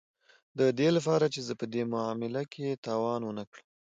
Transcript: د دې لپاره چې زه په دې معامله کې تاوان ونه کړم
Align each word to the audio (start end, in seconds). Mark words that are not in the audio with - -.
د 0.59 0.59
دې 0.77 0.89
لپاره 0.97 1.25
چې 1.33 1.39
زه 1.47 1.53
په 1.59 1.65
دې 1.73 1.83
معامله 1.93 2.41
کې 2.53 2.81
تاوان 2.85 3.21
ونه 3.23 3.43
کړم 3.51 3.65